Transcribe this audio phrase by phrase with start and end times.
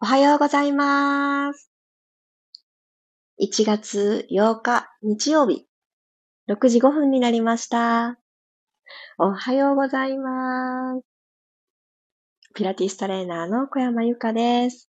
[0.00, 1.72] おはようございます。
[3.42, 5.66] 1月8日日曜日、
[6.48, 8.16] 6時5分になりました。
[9.18, 11.04] おはようございます。
[12.54, 14.88] ピラティストレーナーの小山由かです。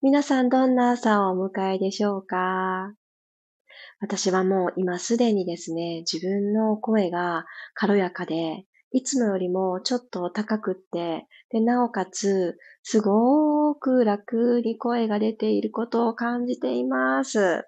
[0.00, 2.94] 皆さんどんな朝をお迎えでしょうか？
[4.00, 17.64] 私はもう今すでにですね、自分の声が軽やかで、いつもよりもちょっと高くって、で、なおかつ、すごーく楽に声が出ていることを感じています。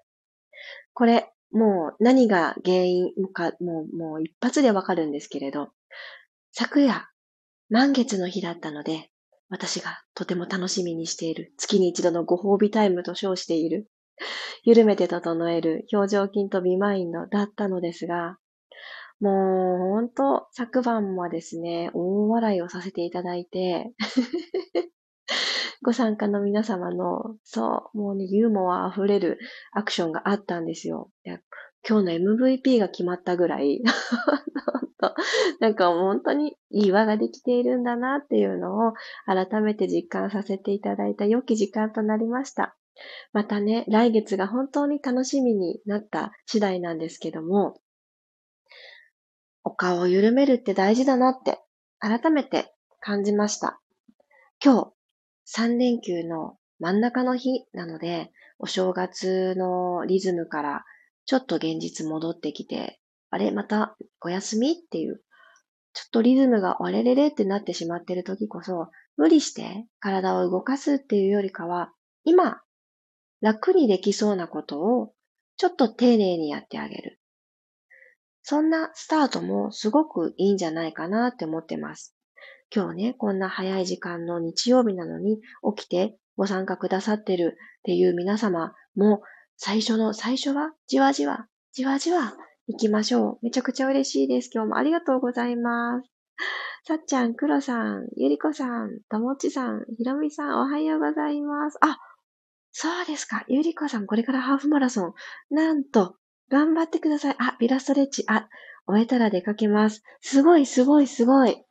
[0.93, 5.69] これ、もう何が原因か、もう、もう一発でわかるんですけれど、
[6.51, 7.09] 昨夜、
[7.69, 9.09] 満月の日だったので、
[9.49, 13.89] 私がとても楽しみにしている、月に一度のご褒美タイムと称している、
[14.63, 18.37] 緩めて整える表情筋とビマインドだったのですが、
[19.19, 23.93] もう、ほんと、昨晩はですね、大笑いをさせていただいて
[25.81, 29.39] ご参加の皆様の、そう、もうね、ユーモア溢れる
[29.71, 31.11] アクションがあったんですよ。
[31.87, 33.83] 今日の MVP が決まったぐらい
[35.59, 38.93] なんか本当にいい輪ができているんだなっていうのを
[39.27, 42.75] 改めて実感させていただいた良き時間となりました。
[43.33, 47.79] またね、来月が本当に楽しみになった次第なんですけども、
[49.65, 51.59] お顔を緩めるって大事だなって
[51.99, 52.71] 改めて
[53.01, 53.81] 感じました。
[54.63, 54.91] 今
[55.45, 60.85] 日3連休の真ん中の日なので、お正月のリズムから
[61.25, 62.99] ちょっと現実戻ってきて、
[63.31, 65.21] あれまたお休みっていう、
[65.93, 71.91] ちょっとリズムがあれれれってなってしまっている時こそ、無理して体を動かすっていうよりかは、
[72.23, 72.61] 今、
[73.41, 75.13] 楽にできそうなことを
[75.57, 77.19] ちょっと丁寧にやってあげる。
[78.47, 82.15] そんなスタートもすごくいいんじゃないかなって思ってます。
[82.73, 85.39] 今日ね、こんな早い時間の日曜日なのに
[85.75, 89.23] 起きてご参加くださってるっていう皆様も
[89.57, 92.35] 最初の最初はじわじわ、じわじわ
[92.67, 93.39] 行きましょう。
[93.41, 94.51] めちゃくちゃ嬉しいです。
[94.53, 96.11] 今日もありがとうございます。
[96.83, 101.79] さっちゃん、くろさん、ゆりこさん、ともちさん、ひろみさん、おはようございます。
[101.81, 101.97] あ、
[102.71, 103.43] そうですか。
[103.47, 105.13] ゆりこさん、これからハーフマラソン。
[105.49, 106.17] なんと、
[106.49, 107.35] 頑張ってください。
[107.39, 108.23] あ、ビラストレッチ。
[108.27, 108.47] あ、
[108.87, 110.03] 終えたら出かけます。
[110.21, 111.63] すごい、すごい、すごい。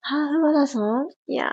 [0.00, 1.08] ハーフマラソン？
[1.26, 1.48] いやー、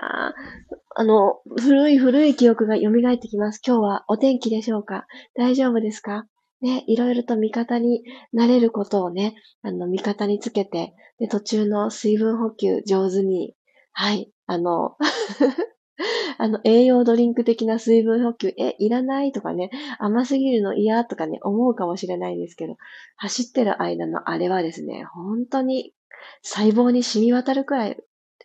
[0.94, 3.60] あの、古い古い記憶が蘇ってきます。
[3.66, 5.06] 今日はお天気でしょうか？
[5.36, 6.26] 大丈夫ですか？
[6.62, 13.54] ね、いろいろと味方になれることをね、あの、味方につけて、で、途中の水分補給上手に、
[13.92, 14.96] はい、あの
[16.38, 22.76] あの、栄養ドリンク的な水分補給、え、いらないとかね、甘すぎるの嫌とかね、思うかもしれないですけど、
[23.16, 25.94] 走ってる間のあれはですね、本当に
[26.42, 27.96] 細胞に染み渡るくらい、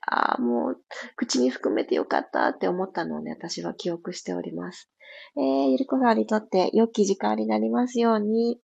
[0.07, 0.83] ああ、もう、
[1.15, 4.89] 口に含めてよかったって思ったのをね、私は記憶しております。
[5.37, 8.59] えー、ゆりこさんにとって良き時間になりますように。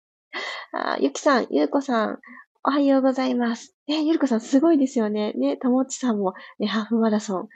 [0.72, 2.20] あゆきさん、ゆうこさん、
[2.64, 3.76] おはようございます。
[3.88, 5.34] え、ゆりこさんすごいですよね。
[5.34, 7.48] ね、ともちさんも、ね、ハーフマラソン、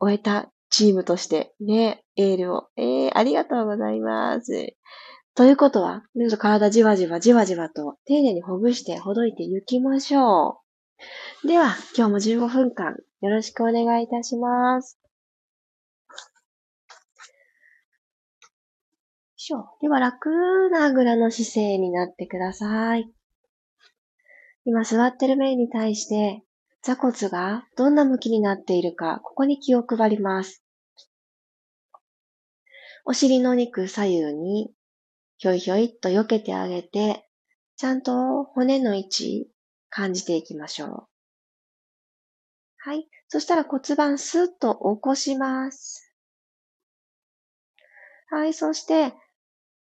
[0.00, 2.68] 終えたチームとしてね、エールを。
[2.76, 4.74] えー、ありがとうございます。
[5.34, 6.02] ということは、
[6.38, 10.60] 体じわじわじわじわと丁寧にほぐしてほどいていきましょ
[11.44, 11.48] う。
[11.48, 14.98] では、今日も15分間よろしくお願いいたします。
[19.80, 20.28] では、楽
[20.70, 23.10] なあぐらの姿勢になってください。
[24.64, 26.42] 今座ってる面に対して
[26.82, 30.64] 座骨がどんな向きになっているか、ここに気を配ります。
[33.04, 34.72] お尻の肉左右に
[35.38, 37.28] ひょいひょいっと避けてあげて、
[37.76, 39.48] ちゃんと骨の位置
[39.88, 41.08] 感じていきましょう。
[42.78, 43.08] はい。
[43.28, 46.12] そしたら骨盤スッと起こします。
[48.30, 48.54] はい。
[48.54, 49.14] そして、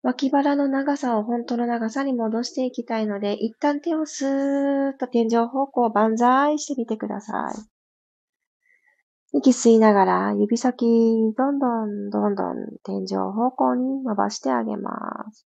[0.06, 7.50] 脇腹の長さを本当の長さに戻していきたいので、一旦手をスーッと天井方向万歳してみてくださ
[9.34, 9.38] い。
[9.40, 10.86] 息吸いながら指先
[11.36, 14.92] どんどんどんどん天井方向に伸ばしてあげま
[15.32, 15.48] す。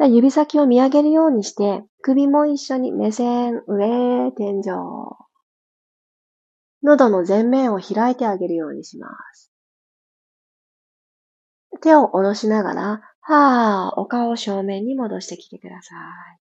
[0.00, 4.64] 指先を見上げるようにして、首も一緒に目線上、天井。
[6.82, 9.52] 喉の前面を開いてあげるようにします。
[11.78, 16.38] 手を下ろしながら、はぁ、お顔を正面に戻してきてください。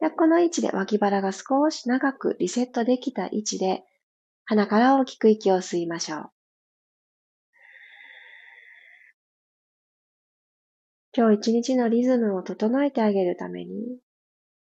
[0.00, 3.84] でこの位置で脇腹が少し長くリセットできた位置で、
[4.44, 6.30] 鼻から大きく息を吸いましょう。
[11.14, 13.98] 今日一日のリズムを整えてあげるために、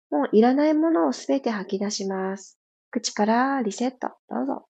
[0.10, 2.60] もういらないものをすべて吐き出します。
[2.92, 4.10] 口からリセット。
[4.30, 4.69] どうぞ。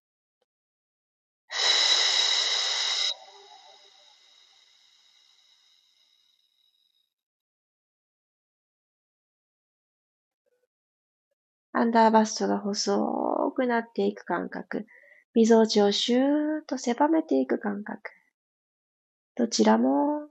[11.80, 14.84] アンダーバストが細くなっていく感覚。
[15.32, 16.24] みぞおちをシューッ
[16.68, 18.10] と狭めていく感覚。
[19.34, 20.28] どちらも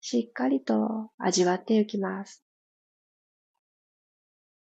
[0.00, 2.42] しっかりと味わっていきます。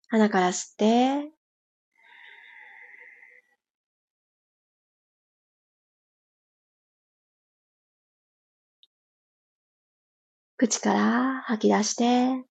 [0.09, 1.31] 鼻から吸って、
[10.57, 12.43] 口から吐き出して、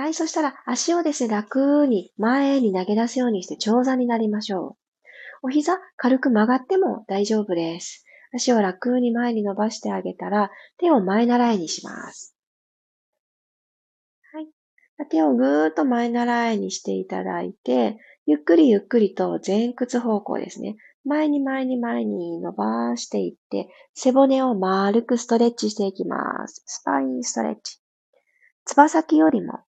[0.00, 4.76] はい、そしたら足をですね、楽に前に投げ出すようにして長座になりましょう。
[5.42, 8.06] お膝軽く曲がっても大丈夫です。
[8.34, 12.34] 足を楽に前に伸ばしてあげたら、手を前習いにします。
[14.32, 14.46] はい。
[15.10, 20.76] 手をぐーっと前習いにしていただいて、ゆっくりゆっくりと前屈方向ですね。
[21.04, 26.62] 前に前に前に伸ばしていって、背骨を丸くストレッチしていきます。
[26.64, 27.82] スパインストレッチ。
[28.64, 29.58] つば先よりも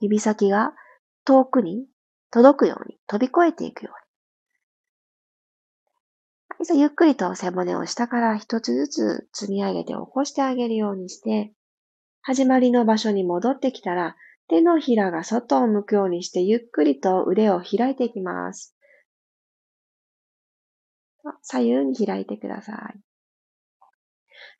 [0.00, 0.72] 指先が
[1.24, 1.86] 遠くに
[2.30, 4.06] 届くように飛び越えていくように。
[6.74, 11.52] ゆっくりと背骨を下から一つずつ積み上げて起こしてあげるようにして、
[12.22, 14.16] 始まりの場所に戻ってきたら、
[14.48, 18.74] 手のひらが外を向くようにしてゆっくりと腕を開いていきます。
[21.42, 23.05] 左右に開いてください。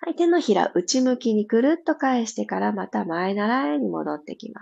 [0.00, 4.60] はい、手のひら内向きにくるっと返してからまた前習いに戻ってきま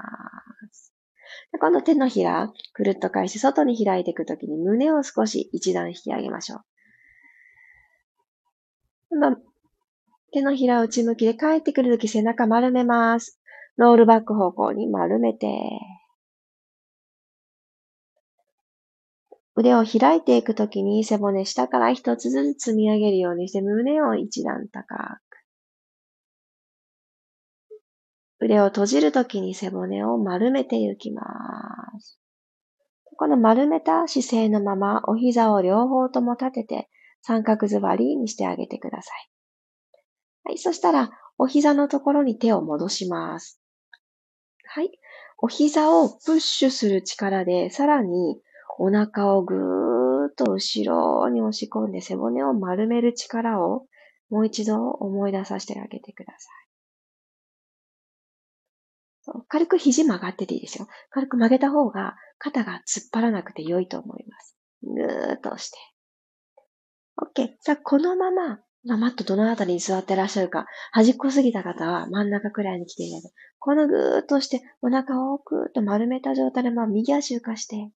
[0.72, 0.93] す。
[1.52, 6.61] で今度手のひらくるっと返して外に開いていくときに胸を少し一段引き上げましょう。
[9.11, 9.40] 今度
[10.32, 13.40] 手のひら内向きで帰ってくるとき背中丸めます。
[13.76, 15.49] ロールバック方向に丸めて、
[19.56, 24.95] 腕を開いていくときに背骨下から一つずつ積み上げるようにして胸を一段高
[25.31, 25.39] く。
[28.41, 31.23] 腕を閉じるときに背骨を丸めていきま
[32.01, 32.19] す。
[33.17, 36.89] この丸めた姿勢のままお膝を両方とも立てて
[37.23, 39.31] 三角座りにしてあげてください。
[40.45, 40.59] はい。
[40.59, 43.61] そしたら、お膝のところに手を戻します。
[44.67, 44.91] はい。
[45.39, 48.41] お膝をプッシュする力で、さらに
[48.79, 53.87] お腹をぐーっと後ろに押し込んで背骨を丸める力を
[54.31, 56.65] もう一度思い出させてあげてください。
[59.49, 60.87] 軽く肘曲がってていいですよ。
[61.11, 64.56] 軽く曲げた方が肩が突っ張らなくて良いと思います。
[64.82, 65.79] ぐーっと押して。
[67.17, 67.49] OK。
[67.62, 77.91] じゃあ、このまま、まマットどのあたりに座ってらっしゃるか、端っこすぎた方は真ん中くらいに来ていただいて、このぐーっとして、お腹をぐーっと丸めた状態で、まあ、右足浮かして、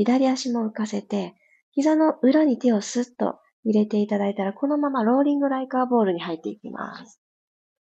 [0.00, 1.34] 左足も浮かせて、
[1.72, 7.20] 膝の裏に手をスッと入れていただいたら、このままローリングライカーボールに入っていきます。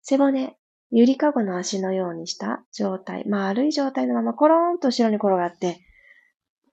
[0.02, 0.58] 背骨、
[0.90, 5.80] ゆりかごの足のようにした状態、丸い状態のままコローンと後ろに転がって、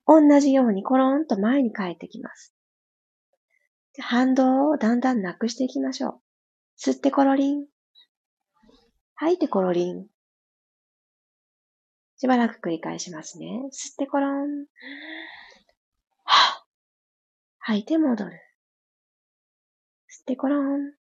[0.09, 2.53] 同じようにコローンと前に帰ってきます。
[4.01, 6.21] 反動をだんだんなくしていきましょう。
[6.81, 7.67] 吸ってコロリン。
[9.15, 10.07] 吐いてコロリン。
[12.19, 13.63] しばらく繰り返しますね。
[13.73, 14.67] 吸ってコロン。
[17.59, 18.33] 吐いて戻る。
[18.33, 20.93] 吸ってコロン。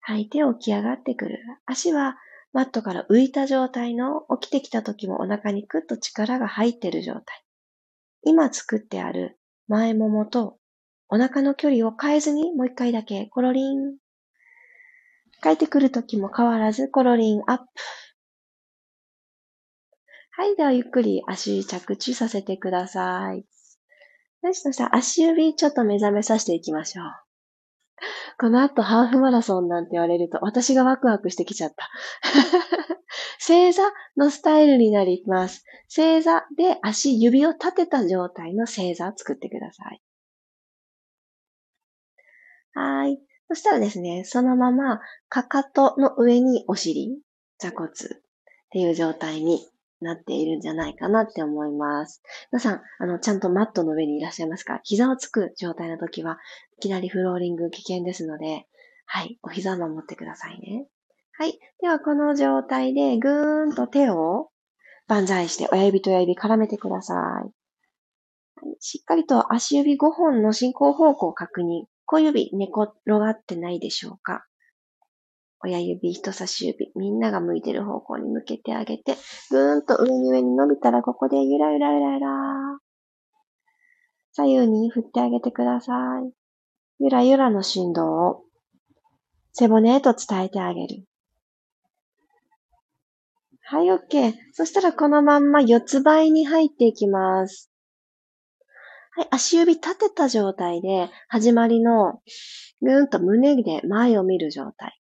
[0.00, 1.38] 吐いて起き上がってくる。
[1.66, 2.16] 足は
[2.52, 7.44] マットから浮いた状態の起きてきた時もお腹にクッと力が入ってる状態。
[8.22, 10.58] 今作ってある前ももと
[11.08, 13.96] お腹の距離を変えずにもう一回だけコロリン。
[15.42, 17.64] 帰ってくる時も変わらずコロリンアップ。
[20.38, 20.54] はい。
[20.54, 23.46] では、ゆっくり足着地させてください。
[24.42, 27.06] よし、そしたら足指ちょっと目覚めさせていきましょう。
[28.38, 31.88] この後ハーフマラソンなんて言われると私がワクワクしてきちゃった。
[33.40, 33.82] 正座
[34.18, 35.64] のスタイルになります。
[35.88, 40.02] 正座で足、指を立てた状態の正座を作ってください。
[42.74, 43.18] はい。
[43.48, 45.00] そしたらですね、そのまま、
[45.30, 47.22] かかとの上にお尻、
[47.56, 47.92] 座骨っ
[48.68, 49.66] ていう状態に
[50.00, 52.22] なっているんじゃないかなって思います。
[52.52, 54.80] 皆さん、あの、ちゃんとマットの上にいらっしゃいますか？
[54.84, 56.38] 膝をつく状態の時は、
[56.78, 58.66] いきなりフローリング危険ですので、
[59.06, 60.86] はい、お膝を守ってくださいね。
[61.38, 61.58] はい。
[61.80, 64.50] では、この状態で、ぐーんと手を
[65.06, 67.14] 万歳して、親指と親指絡めてくださ
[67.46, 67.50] い。
[68.80, 71.84] しっかりと足指5本の進行方向を確認。
[72.06, 74.46] 小指寝転がってないでしょうか？
[75.62, 79.16] 親指、人差し指、みんなが向いてる方向に向けてあげて、
[79.50, 82.28] ぐーんと上に上に伸びたらここでゆらゆらゆらゆら。
[84.32, 86.32] 左右に振ってあげてください。
[86.98, 88.44] ゆらゆらの振動を
[89.52, 91.04] 背骨へと伝えてあげる。
[93.62, 94.34] はい、OK。
[94.52, 97.72] そしたらこのまんま四つ倍に入っていきます。
[99.16, 102.20] はい、足指立てた状態で、始まりの
[102.82, 105.00] ぐーんと胸で前を見る状態。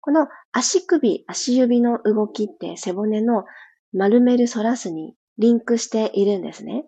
[0.00, 3.44] この足首、足指の動きって背骨の
[3.92, 6.84] 丸める反らすにリンクしているんですね。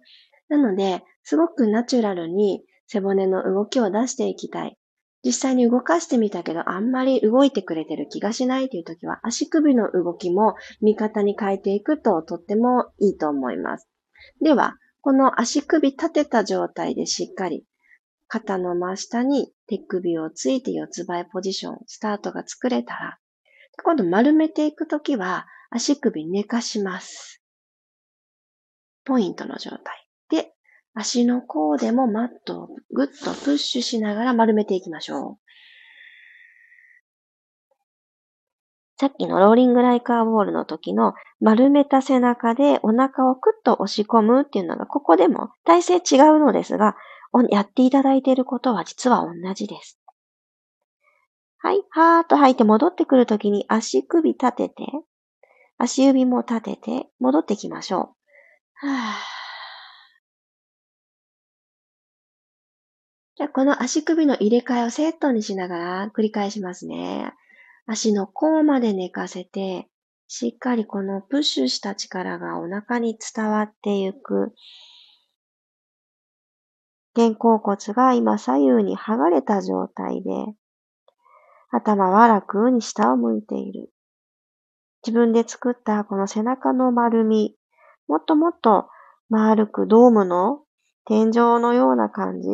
[0.48, 4.76] なので、すごくナチュラルに背骨の動きを出していきたい。
[5.24, 13.88] 実際に動かしてみたけど、あんまり動いてくれてる気がしないという時は、足首の動きも味方に変えていくととってもいいと思います。
[14.40, 17.64] では、この足首立てた状態でしっかり
[18.32, 23.18] 肩の真下に手首をついて四つ倍ポジション、スタートが作れたら、
[23.84, 27.42] 今度丸めていくときは足首寝かします。
[29.04, 30.08] ポイントの状態。
[30.30, 30.54] で、
[30.94, 35.38] 足の甲でもマットをぐっとプッシュしながら丸めていきましょう。
[38.98, 46.96] さっきのローリングライカーボールの時の丸めた背中でお腹をクッと押し込むっていうのがここでも体勢違うのですが、
[47.50, 49.98] やっていただいていることは実は同じです。
[51.58, 51.82] はい。
[51.90, 54.74] はーっと吐いて戻ってくるときに足首立てて、
[55.78, 58.16] 足指も立てて戻ってきましょ
[58.82, 58.86] う。
[58.86, 59.14] は
[63.36, 67.32] じゃあ、この足首の入れ替えをセットにしながら繰り返しますね。
[67.86, 69.88] 足の甲まで寝かせて、
[70.28, 74.52] しっかりこのプッシュした力がお腹に伝わっていく。
[77.14, 80.30] 肩甲骨が今左右に剥がれた状態で、
[81.70, 83.90] 頭は楽に下を向いている。
[85.06, 87.56] 自分で作ったこの背中の丸み、
[88.08, 88.88] もっともっと
[89.28, 90.60] 丸くドームの
[91.04, 92.48] 天井のような感じ。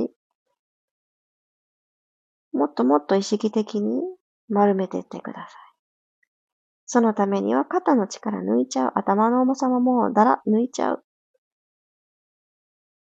[2.52, 4.02] もっともっと意識的に
[4.48, 5.68] 丸めていってください。
[6.86, 8.92] そのためには肩の力抜いちゃう。
[8.94, 11.04] 頭の重さももうだら抜いちゃう。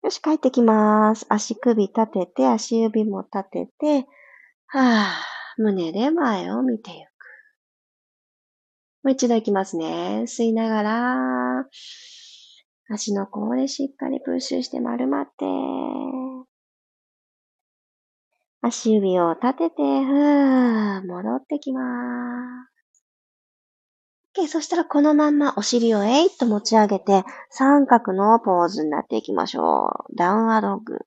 [0.05, 1.25] よし、帰ってきます。
[1.29, 4.07] 足首立てて、足指も立てて、
[4.67, 6.97] はぁ、胸で前を見ていく。
[9.01, 10.25] もう一度いきますね。
[10.27, 11.65] 吸いながら、
[12.87, 15.45] 足の甲でしっかりプッシュして丸まって、
[18.61, 21.81] 足指を立てて、ふー、戻ってきま
[22.67, 22.74] す。
[24.37, 30.15] OK、そしたらこのまんまお尻をえいっと持ち上げて、三角のポーズになっていきましょう。
[30.15, 30.99] ダウンワードッグ。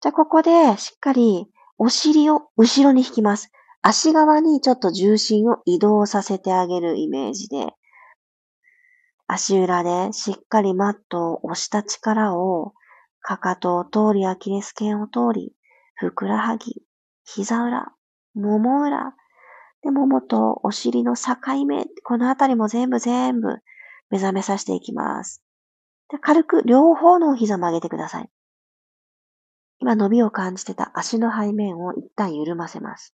[0.00, 1.46] じゃあここでしっかり
[1.78, 3.50] お尻を後ろに引きます。
[3.82, 7.66] 足側にちょっと重心を移動させてあげるイメージで、
[9.26, 12.74] 足裏でしっかりマットを押した力を
[13.20, 15.52] かかとを通り、アキレス腱を通り、
[15.94, 16.82] ふくらはぎ、
[17.24, 17.92] 膝裏、
[18.34, 19.14] もも裏、
[19.82, 21.34] で、ももとお尻の境
[21.66, 23.58] 目、このあたりも全部全部
[24.10, 25.42] 目覚めさせていきます。
[26.08, 28.28] で軽く両方のお膝曲げてください。
[29.80, 33.14] 今伸びを感じてた足の背面を一旦緩ませます。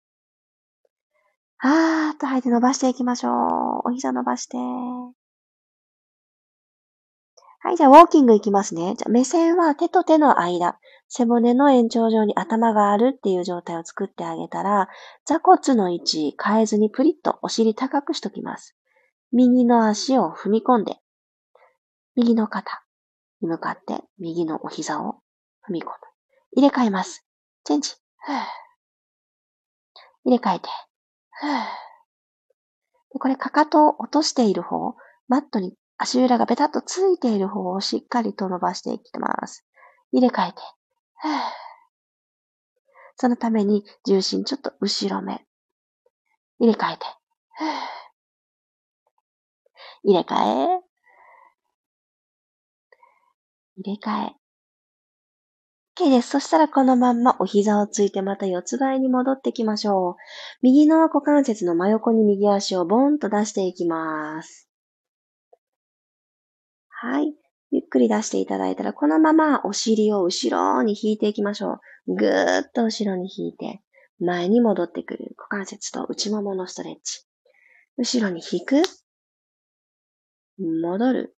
[1.57, 3.89] はーっと吐いて伸ばしていきましょう。
[3.89, 4.57] お膝伸ばして。
[4.57, 5.13] は
[7.72, 8.95] い、じゃあウォーキングいきますね。
[8.98, 14.89] じゃあ目線は手と手の間、背骨の延長上に頭があるっていう状態を作ってあげたら、
[15.25, 18.75] 座骨の位置変えずにプリッとお尻高くしときます。
[19.31, 20.97] 右の足を踏み込んで、
[22.15, 22.83] 右の肩
[23.41, 25.21] に向かって右のお膝を
[25.67, 25.91] 踏み込む。
[26.55, 27.25] 入れ替えます。
[27.65, 27.91] チェンジ。
[30.24, 30.69] 入れ替えて。
[33.09, 34.95] これかかとを落としている方、
[35.27, 39.65] マットに足裏がベタッとついている方をしっかりと伸ばしていきます。
[40.12, 40.57] 入れ替えて。
[43.17, 45.45] そのために重心ちょっと後ろめ。
[46.60, 47.05] 入れ替えて。
[50.03, 50.84] 入れ替え。
[53.77, 54.36] 入れ替え。
[55.98, 56.29] OK です。
[56.29, 60.15] そしたらこのまんまお膝をついてまた四つ倍に戻ってきましょう。
[60.62, 64.69] 右の股関節の真横に右足をボンと出していきます。
[66.89, 67.34] はい。
[67.72, 72.15] ゆっくり出していただいたら、このままお尻を後ろに引いていきましょう。
[72.15, 73.81] ぐーっと後ろに引いて、
[74.19, 77.25] 前に戻ってくる股関節と内もものストレッチ。
[77.98, 78.81] 後ろに引く。
[80.60, 81.36] 戻る。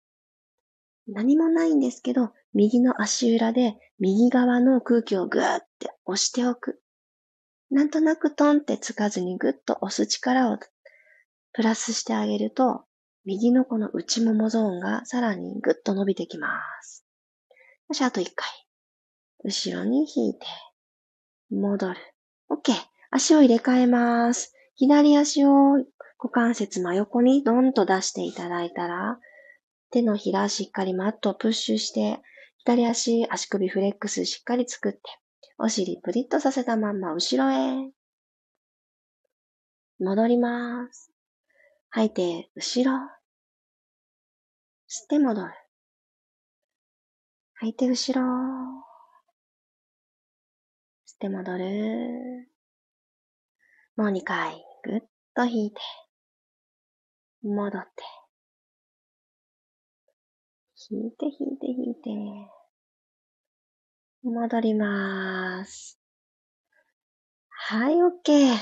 [1.09, 6.81] 何もないんですけど、右の足裏で右側の空気をぐーって押しておく。
[7.71, 10.59] なんとなくトンってつかずにぐっと押す力を
[11.53, 12.85] プラスしてあげると、
[13.27, 16.49] 右のこの内ももゾーンがさらにぐっと伸びてきま
[16.81, 17.05] す。
[17.89, 18.49] よし、あと一回。
[19.45, 20.47] 後ろに引いて、
[21.51, 21.97] 戻る。
[22.51, 22.73] OK。
[23.11, 24.55] 足を入れ替えます。
[24.77, 25.73] 左足を
[26.19, 29.19] 股関節真横にドンと出していただいたら、
[29.91, 32.21] 手のひらしっかりマットをプッシュして、
[32.59, 35.01] 左足、足首フレックスしっかり作って、
[35.59, 37.91] お尻プリッとさせたまんま後ろへ。
[39.99, 41.11] 戻ります。
[41.91, 43.16] 吐いて、後ろ。
[44.89, 45.53] 吸って戻る。
[47.55, 48.23] 吐いて、後ろ。
[51.07, 52.53] 吸って戻る。
[53.97, 55.01] もう2回、ぐっ
[55.35, 55.81] と引いて。
[57.43, 57.89] 戻って。
[60.89, 62.11] 引いて、引いて、引いて。
[64.23, 65.99] 戻ります。
[67.49, 68.55] はい、OK。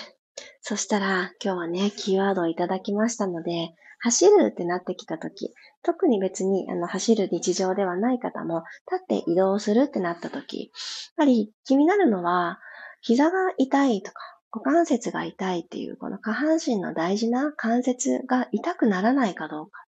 [0.62, 10.68] そしたら今日はね、キーワードをいただきましたので、走るってなってきたとき、特に別にあの走る日常ではない方も、立って移動するってなったとき、やっ
[11.16, 12.58] ぱり気になるのは、
[13.00, 14.20] 膝が痛いとか、
[14.52, 19.86] 股関節が痛いっていう、この下半身の大事な関節が痛くならないかどうか。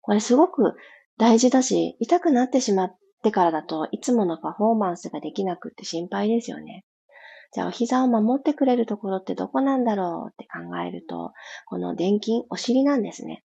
[0.00, 0.76] これすごく
[1.18, 6.84] 大事だし、痛くなってしまってからだといつものパフォーマンスができなくって心配ですよね。
[7.52, 11.32] じゃあお膝を守ってくれるところってどこなんだろうって考えると、
[11.66, 13.42] この電筋、お尻なんですね。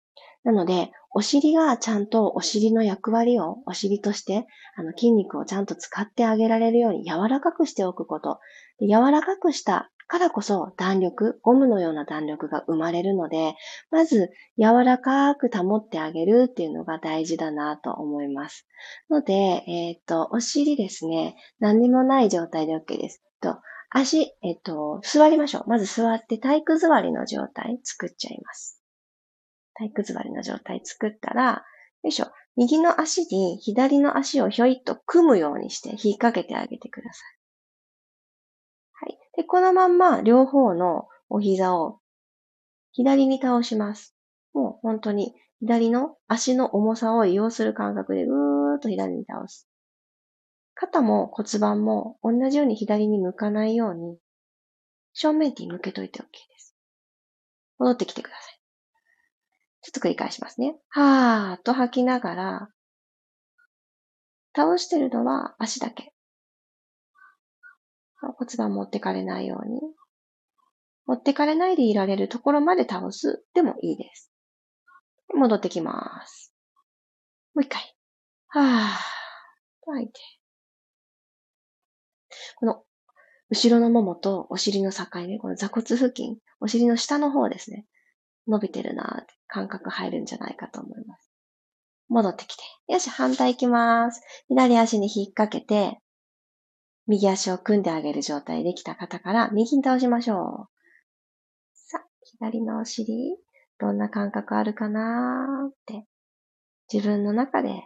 [0.44, 4.46] なので、お尻がちゃんとお尻の役割を、お尻として、
[4.76, 8.40] あの筋肉をちゃんと使ってあげられるように柔らかくしておくこと。
[8.80, 13.54] 柔らかくしたからこそ弾力、ゴムのような弾力が生まれるので、
[13.90, 18.66] まず柔らかく保ってあげるっていうのが大事だなと思います。
[19.08, 19.32] ので、
[19.66, 23.22] えっ、と、お尻ですね、何にもない状態で OK です。
[23.40, 23.58] と
[23.90, 25.68] 足、えっと、座りましょう。
[25.68, 28.84] まず座って体育座りの状態作っちゃいます。
[29.74, 31.64] 体育座りの状態作ったら、
[32.02, 32.26] よいしょ。
[32.56, 39.06] 右の足に左の足をひょいっと組むようにして引っ掛けてあげてください。
[39.06, 39.18] はい。
[39.37, 41.98] で、このまんま両方のお膝を
[42.92, 44.14] 左に倒します。
[44.52, 49.68] もう本当に左の足の重さを利用する感覚でうーっと左に倒す。
[50.74, 54.18] 肩も骨盤も同じように左に向かないように、
[55.12, 56.76] 正面に向けといて OK です。
[57.78, 58.60] 戻ってきてください。
[59.85, 60.77] ちょっと繰り返しますね。
[60.88, 62.68] はーっと吐きながら、
[64.57, 66.14] 倒してるのは足だけ。
[68.38, 69.81] 骨盤持ってかれないように。
[71.05, 74.33] 持ってかれないでいられるところまで倒すでもいいです。
[75.35, 76.55] 戻ってきます。
[77.55, 77.94] もう一回。
[78.49, 78.88] はーっ
[79.85, 80.12] と吐いて。
[82.57, 82.85] この
[83.51, 87.85] 後ろのももとお尻の境目、この座骨付近、お尻の下の方ですね。
[88.46, 91.30] 伸びてるなって感覚入るんじゃないかと思います。
[92.09, 92.62] 戻ってきて。
[92.88, 94.20] よし、反対行きます。
[94.48, 95.98] 左足に引っ掛けて、
[97.07, 100.68] 右足を組んであげる状態できた方から右に倒しましょう。
[101.74, 103.37] さあ、左のお尻、
[103.78, 106.07] どんな感覚あるかなーって、
[106.92, 107.83] 自分の中で、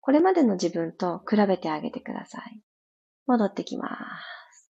[0.00, 2.60] これまでの自分と比べてあげてください。
[3.26, 4.70] 戻ってきます。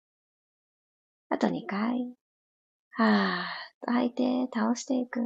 [1.30, 2.14] あと2回。
[2.90, 5.20] はーと吐いて倒していく。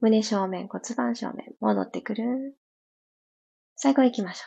[0.00, 2.56] 胸正面、骨盤正面、戻ってくる。
[3.76, 4.44] 最後行きましょ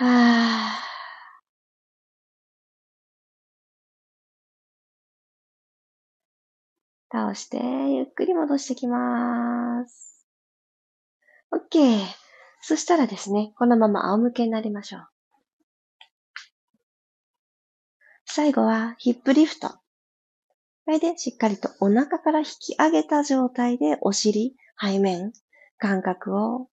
[0.00, 0.04] う。
[0.04, 0.82] はー。
[7.10, 10.26] 倒して、ゆっくり戻してきます。
[11.52, 11.98] OK。
[12.60, 15.11] そしたらですね、このまま仰向けになりましょう。
[18.34, 19.68] 最後はヒップリフト。
[19.68, 19.76] こ
[20.86, 25.34] れでしっかりとお腹から引き上げた状態でお尻、背面、
[25.76, 26.68] 感覚を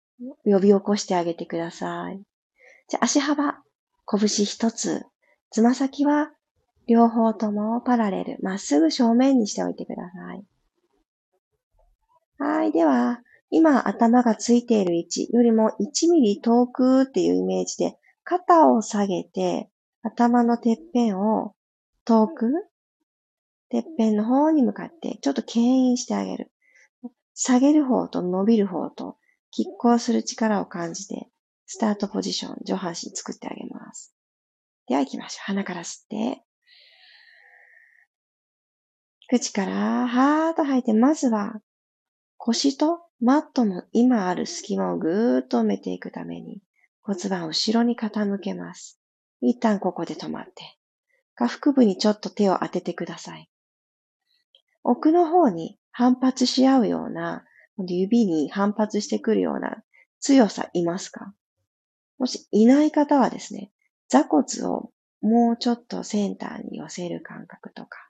[0.45, 2.21] 呼び起こしてあげてください。
[2.87, 3.57] じゃ足幅、
[4.09, 5.05] 拳一つ、
[5.51, 6.31] つま先は
[6.87, 10.45] 両方ともパラレル、まっすぐ正面にしておいてください。
[12.37, 12.71] はい。
[12.71, 13.19] では、
[13.49, 19.69] 今頭がついている位置よりも1ミリ遠くっていうイメージで、肩を下げて、
[20.01, 21.55] 頭のてっぺんを
[22.05, 22.51] 遠く、
[23.69, 26.51] てっぺんの方に向かってちょっと牽引してあげる。
[27.35, 29.17] 下げる方と伸びる方と
[29.57, 31.27] 拮抗する力を感じて、
[31.65, 34.13] スタートポジション、上半身作ってあげます。
[34.87, 35.43] では行きましょう。
[35.45, 36.43] 鼻から吸って、
[39.29, 41.61] 口からはーっと吐いて、まずは
[42.37, 46.61] 腰とマットの今ある隙間をぐーっと埋めていくために
[47.03, 48.98] 骨盤を後ろに傾けます。
[49.41, 50.77] 一旦ここで止まって、
[51.35, 53.49] 下腹部にちょっと手を当ててください。
[54.83, 57.45] 奥の方に反発し合うような、
[57.77, 59.83] 指に反発してくるような
[60.19, 61.33] 強さいますか？
[62.17, 63.71] もしいない方はですね、
[64.09, 68.09] 座骨をもうちょっとセンターに寄せる感覚とか、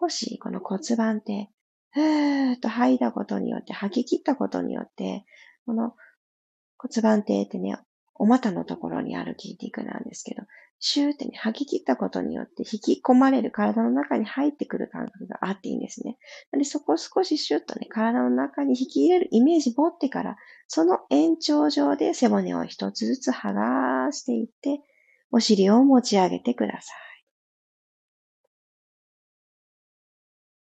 [0.00, 1.48] 少しこの骨盤って
[1.90, 5.24] ふーっと吐いたことによって、吐き切ったことによって、
[5.66, 5.94] この
[6.78, 7.76] 骨盤底ってね、
[8.14, 10.42] お股のところにある筋肉なんですけど、
[10.84, 16.18] シューってね、吐き切ったことによって引き込まれる体の中に入ってくる感覚があっていいんですね。
[16.50, 24.80] でそこを少しシュッとね、体の中に引き入れるイメージ持ってから、その延長上で背骨を一つずつ剥がしていって、
[25.30, 26.82] お尻を持ち上げてください。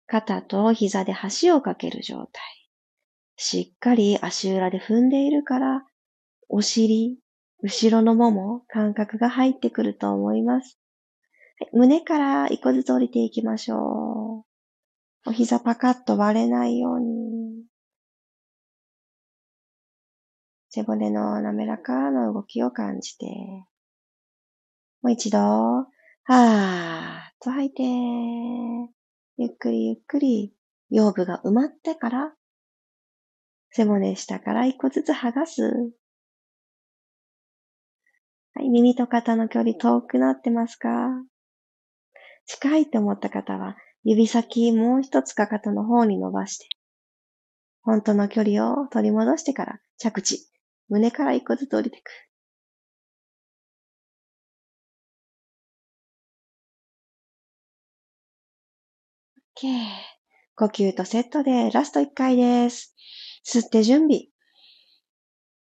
[0.07, 2.43] 肩と膝で橋をかける状態。
[3.37, 5.87] しっかり足裏で踏んでいるから、
[6.49, 7.22] お尻、
[7.63, 10.81] 後ろのもも、感覚が入ってくると思います。
[11.73, 14.45] 胸から一個ずつ降りていきましょ
[15.27, 15.31] う。
[15.31, 17.65] お膝パカッと割れないように。
[20.71, 23.27] 背骨の滑らかな動きを感じて。
[25.03, 27.83] もう一度、はーっと吐いて。
[29.37, 30.53] ゆっくりゆっくり
[30.91, 32.33] 腰部が埋まってから、
[33.71, 35.93] 背骨下から一個ずつ剥がす。
[38.55, 40.89] はい、耳と肩の距離遠くなってますか？
[42.47, 46.67] 近いと思った方は、指先もう一つかかとの方に伸ばして、
[47.83, 50.49] 本当の距離を取り戻してから着地。
[50.89, 52.11] 胸から一個ずつ降りていく。
[59.57, 59.69] OK。
[60.57, 62.95] 呼吸とセットでラスト1回です。
[63.47, 64.27] 吸って準備。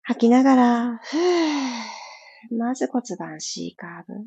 [0.02, 1.97] 吐きながら、ふー。
[2.50, 4.24] まず骨盤 C カーブ。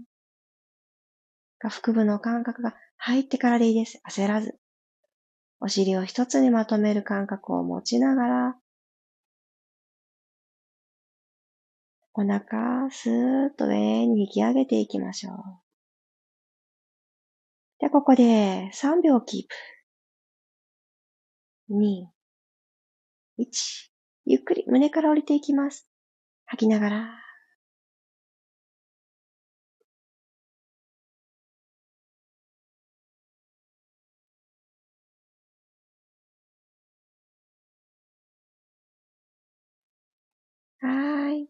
[1.69, 4.01] 腹部の感覚が入ってからでいいです。
[4.07, 4.59] 焦らず。
[5.59, 8.55] お尻を一つにまとめる感覚を持ちながら、
[12.13, 15.35] お腹、スーッと上に引き上げていきましょう。
[17.79, 19.55] で、ここで3秒キープ。
[21.73, 22.05] 2、
[23.39, 23.45] 1。
[24.25, 25.87] ゆっくり胸から降りていきます。
[26.45, 27.30] 吐きながら。
[40.81, 41.47] はい。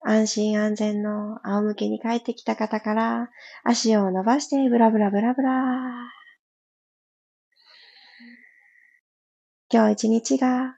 [0.00, 3.28] 安心安全の仰向けに帰ってきた方から
[3.64, 6.12] 足を伸ばしてブラブラブラブラ。
[9.70, 10.76] 今日一日が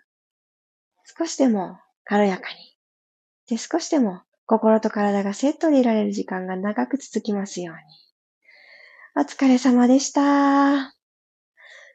[1.18, 2.56] 少しでも軽やかに、
[3.48, 9.22] で少しでも心と体がセットでいられる時間が長く続きますように。
[9.22, 10.94] お疲れ様でした。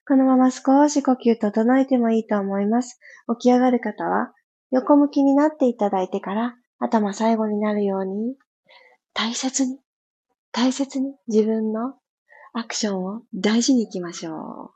[0.07, 2.99] このまま少し呼吸整えてもいいと思います。
[3.39, 4.34] 起き上がる方は
[4.75, 8.35] 横向きになっていただいてから頭最後になるように、
[9.13, 9.79] 大切に、
[10.51, 11.93] 大切に自分の
[12.51, 14.73] アクションを大事に行きましょ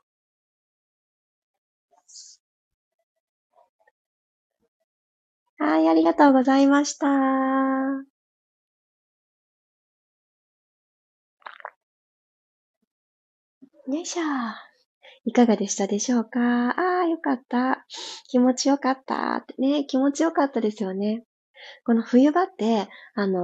[5.58, 5.62] う。
[5.62, 7.06] はい、ありがとうございました。
[7.06, 7.12] よ
[13.88, 14.69] いしょ。
[15.24, 16.40] いかがでしたでしょうか？
[16.40, 17.84] ああ、よかった。
[18.28, 21.24] 気持ちよかったってね、気持ちよかったですよね。
[21.84, 23.40] この冬場って、あのー、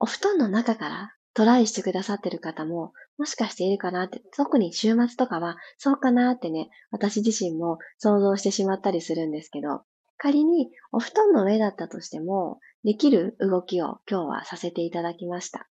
[0.00, 9.82] お布団の中からトライしてくださってる方も、もしかしているかなって、特に週末とかは、そうかなってね、私自身も想像してしまったりするんですけど、
[10.16, 15.68] 仮にお布団の上だったとしても、できる動きを今日はさせていただきました。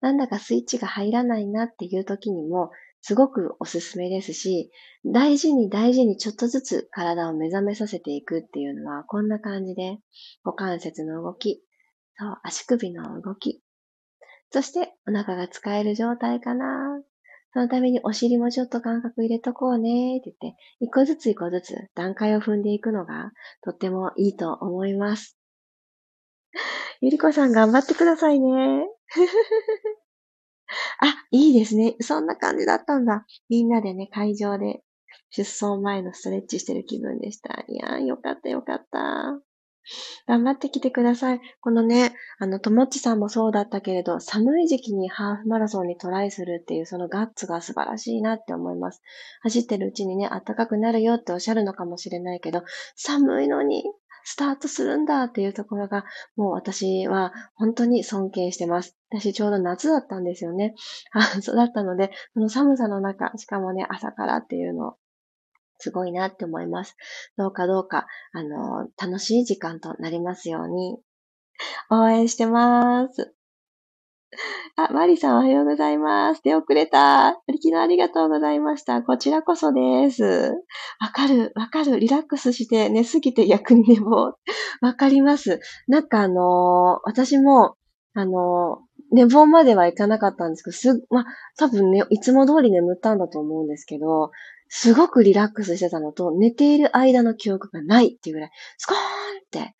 [0.00, 2.70] なんだかスイッチが入らないなっていう時にも、
[3.06, 4.70] すごくおすすめですし、
[5.04, 9.98] 大事に大事にちょっとずつ体を目覚めさせていくっていうのはこんな感じで、
[10.42, 11.62] 股関節の動き、
[12.16, 13.60] そう、足首の動き、
[14.50, 17.02] そしてお腹が使える状態かな。
[17.52, 25.36] そのためにお尻もちょっと感覚入れとこうねって言って、一個ずつ一個ずつ段階を踏んでいくのがとってもいいと思います。
[27.02, 28.86] ゆりこさん頑張ってくださいね。
[31.00, 31.96] あ、いいですね。
[32.00, 33.26] そんな感じだったんだ。
[33.48, 34.82] みんなでね、会場で
[35.30, 37.64] 出走前のストレッチしてる気分でした。
[37.68, 39.40] いやー、よかったよかった。
[40.26, 41.40] 頑張ってきてください。
[41.60, 49.02] このね、あの、ともっちさんもそうだったけれど、寒い時期にハーフマラソンにトライするっていうそのガッツが素晴らしいなって思います。
[49.42, 52.62] 走ってるうちにね、暖かくなるよっておっしゃるのかもしれないけど、
[52.96, 53.84] 寒いのに
[54.24, 58.96] スタートするんだっていうところが、もう私は本当に尊敬してます。
[59.10, 60.74] 私ちょうど夏だったんですよね。
[61.12, 64.96] あそうだったので、この寒さの中、しかもね、朝からっていうのを
[65.78, 66.96] すごいなって思います。
[67.36, 70.98] どうかどうか、あの、楽しい時間となりますように、
[71.90, 73.34] 応援してます。
[74.76, 76.42] あ、マリさんおはようございます。
[76.42, 77.34] 出遅れた。
[77.46, 79.02] 昨日ありがとうございました。
[79.02, 80.54] こちらこそです。
[81.00, 82.00] わかる、わかる。
[82.00, 84.34] リラックスして寝すぎて逆に寝坊。
[84.80, 85.60] わかります。
[85.86, 87.76] なんかあのー、私も、
[88.14, 91.24] あのー、寝坊まではいかなかったんですけど、す、ま
[91.56, 94.30] 多分ね、いつも通り眠ったんだと思うんですけど、
[94.68, 99.74] すごくリラックスしてたのと、寝ている間の記憶がないっていうぐらい、スコーンって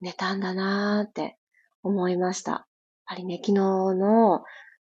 [0.00, 1.36] 寝たんだなーって
[1.82, 2.66] 思いました。
[3.06, 4.44] ぱりね、昨日の、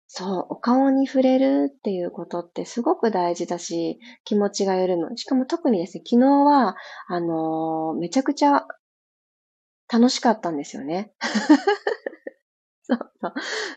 [0.08, 5.18] そう、お顔に触れるっていうことってすごく大事だし、気持ちが緩む。
[5.18, 6.76] しかも特にですね、昨日は、
[7.08, 8.66] あのー、めちゃくちゃ
[9.92, 11.14] 楽しかったんですよね。
[12.84, 13.34] そうそう。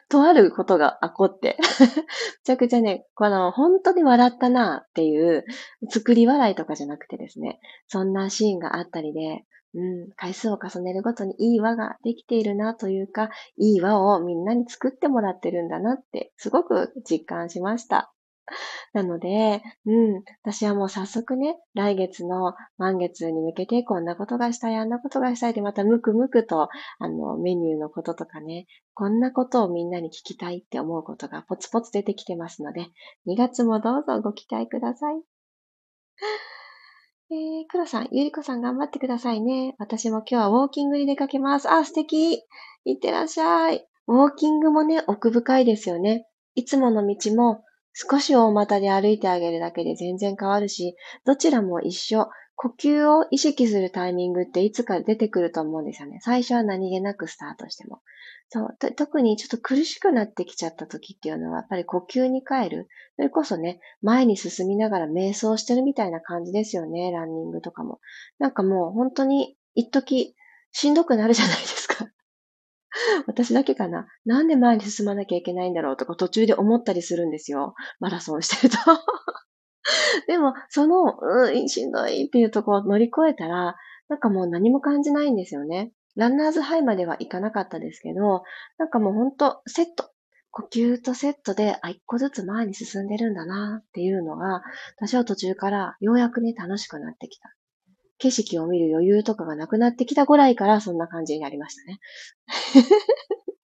[0.09, 2.03] とあることが起こって、 め
[2.43, 5.45] ちゃくちゃね、この、本当に笑ったなっていう、
[5.89, 9.45] 作り笑いとかじゃなくてですね、そんなシーンがあったりで、
[9.75, 18.15] うん、回数を重ねるごとにいい輪ができているなというか、いい輪をみんなに作ってもらってるんだなって、すごく実感しました。
[18.93, 32.89] なので、うん、私はもう早速ね、来月の満月に向けてこんなことがしたい、あんなことがしたいってまたムクムクと、あの、メニューのこととかね、こんなことをみんなに聞きたいって思うことがポツポツ出てきてますので、
[33.27, 35.23] 2月もどうぞご期待ください。
[37.35, 39.75] えー、黒さん、ゆりこさん頑張ってくださいね。
[39.81, 41.69] 私も今日はウォーキングに出かけます。
[41.69, 42.45] あ、素敵。
[42.85, 43.85] いってらっしゃい。
[44.07, 46.29] ウォーキングもね、奥深いですよね。
[46.55, 50.95] いつもの道も少し大股で歩いてあげるだけで全然変わるし、
[51.25, 52.29] どちらも一緒。
[52.57, 56.19] 呼吸を意識するタイミングっていつか出てくると思うんですよね。
[56.23, 58.01] 最初は何気なくスタートしても。
[58.49, 58.77] そう。
[58.97, 62.89] 特にちょっと苦しくなってきちゃった時っていうのは、やっぱり呼吸に変える。
[63.17, 67.11] それこそね、前に進みながら瞑想してるみたいな感じですよね。
[67.11, 68.01] ランニングとかも。
[68.39, 70.37] なんかもう本当に一時
[70.73, 72.09] しんどくなるじゃないですか。
[73.27, 74.07] 私だけかな。
[74.25, 77.75] なんで前に進まなきゃいけないんだろうとか途中で思ったりするんですよ。
[77.99, 78.79] マラソンしてると
[80.27, 83.77] でも、その、うん、しんどいっていうところを乗り越えたら、
[84.09, 85.93] なんかもう何も感じないんですよね。
[86.17, 88.45] ランナーズハイまではいかなかったですけど、
[88.79, 90.11] なんかもうほんとセット。
[90.57, 94.63] 呼吸とセットで、あ、一個ずつ前に進んでるんだなっていうのが、
[94.97, 97.57] 私は途中からようやくね、楽しくなってきた。
[98.19, 101.99] 景色を見る余裕とかがなくなってきたぐらいからそんな感じになりましたね。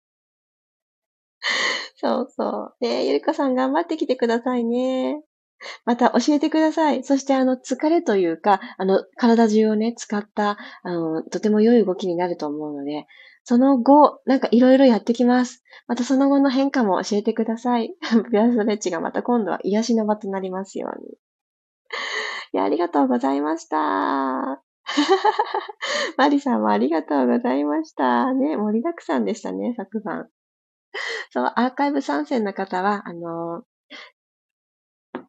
[1.95, 2.75] そうそう。
[2.79, 5.21] で、ゆりかさん頑張ってきてくださいね。
[5.85, 7.03] また教えてください。
[7.03, 13.07] そしてあの疲れというか、あの体中をね、使った、あの、とても良い動きになると思うので、
[13.43, 15.63] その後、なんかいろいろやってきます。
[15.87, 17.95] またその後の変化も教えてください。
[18.31, 21.13] ピアストレッチがまた今度は癒しの場となりますように。
[22.53, 23.77] いや、ありがとうございました。
[26.17, 28.33] マリさんもありがとうございました。
[28.33, 30.29] ね、盛りだくさんでしたね、昨晩。
[31.31, 33.63] そう、アーカイブ参戦の方は、あの、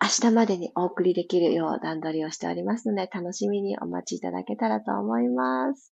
[0.02, 5.92] 明日までにお送りできるよう段取りをしておりますので、楽しみにお待ちいただけたらと思います。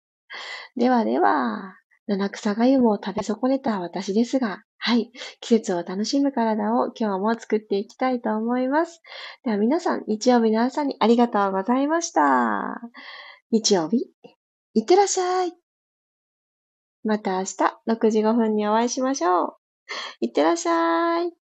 [0.76, 5.12] ではでは、七草がゆも食べ損ねた私ですが、はい。
[5.40, 9.02] 季節を楽しむ体を今日も作っていきたいと思います。
[9.46, 12.82] では皆さん、日曜日の朝にありがとうございました。
[13.52, 14.10] 日曜日、
[14.74, 15.54] いってらっしゃい。
[17.06, 17.56] また明日
[17.88, 19.58] 6時5分にお会いしましょう。
[20.20, 21.43] いってらっしゃい。